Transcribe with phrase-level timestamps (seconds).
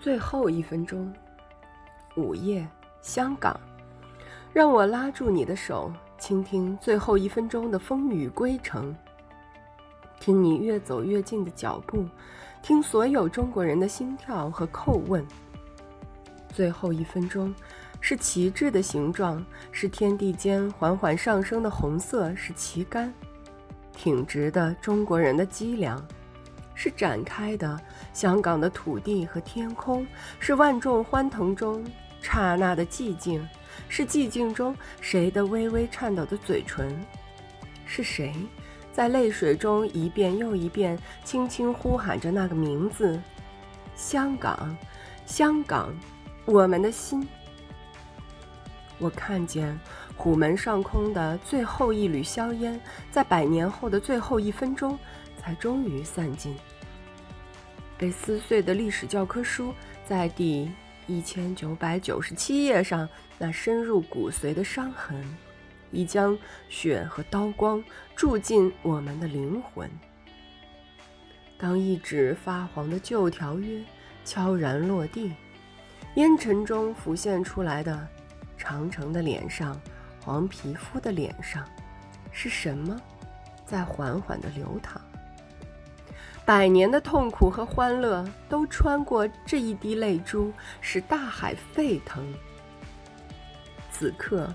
[0.00, 1.12] 最后一分钟，
[2.16, 2.66] 午夜，
[3.02, 3.58] 香港，
[4.52, 8.94] 让我拉住你的手，倾听最后一分钟的风雨归程。
[10.20, 12.06] 听你越走越近的脚步，
[12.62, 15.26] 听所有中国人的心跳和叩问。
[16.48, 17.52] 最后一分钟，
[18.00, 23.12] 是旗帜的形状，是天地间缓缓上升的红色，是旗杆，
[23.92, 26.00] 挺直的中国人的脊梁。
[26.80, 27.76] 是展开的
[28.12, 30.06] 香港的土地和天空，
[30.38, 31.84] 是万众欢腾中
[32.22, 33.44] 刹那的寂静，
[33.88, 36.96] 是寂静中谁的微微颤抖的嘴唇，
[37.84, 38.32] 是谁
[38.92, 43.20] 在泪水中一遍又一遍轻轻呼喊着那个名字：
[43.96, 44.76] 香港，
[45.26, 45.92] 香港，
[46.44, 47.26] 我们的心。
[49.00, 49.76] 我看见
[50.16, 54.96] 虎门上空的最后一缕硝烟，在百年后的最后一分钟。
[55.40, 56.54] 才终于散尽。
[57.98, 59.74] 被撕碎的历史教科书，
[60.06, 60.70] 在第
[61.08, 65.20] 一千九百九十七页上，那深入骨髓的伤痕，
[65.90, 66.38] 已将
[66.68, 67.82] 血和刀光
[68.14, 69.90] 注进我们的灵魂。
[71.58, 73.82] 当一纸发黄的旧条约
[74.24, 75.34] 悄然落地，
[76.14, 78.06] 烟尘中浮现出来的
[78.56, 79.78] 长城的脸上，
[80.24, 81.68] 黄皮肤的脸上，
[82.30, 82.96] 是什么
[83.66, 84.97] 在缓缓地流淌？
[86.48, 92.26] 百年的痛苦和欢乐都穿过这一滴泪珠，使大海沸腾。
[93.90, 94.50] 此刻，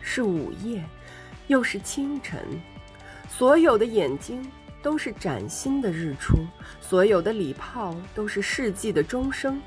[0.00, 0.84] 是午夜，
[1.46, 2.40] 又是清晨，
[3.28, 4.44] 所有的眼睛
[4.82, 6.36] 都是崭新的日出，
[6.80, 9.62] 所有的礼炮都是世纪的钟声。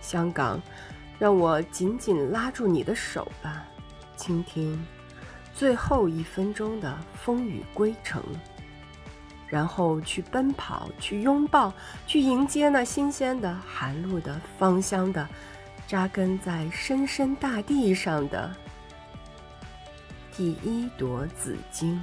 [0.00, 0.58] 香港，
[1.18, 3.66] 让我紧紧拉住你的手吧，
[4.16, 4.82] 倾听
[5.52, 8.24] 最后一分钟的风雨归程。
[9.54, 11.72] 然后去奔跑，去拥抱，
[12.08, 15.28] 去迎接那新鲜的、寒露的、芳香的，
[15.86, 18.52] 扎根在深深大地上的
[20.36, 22.00] 第一朵紫荆。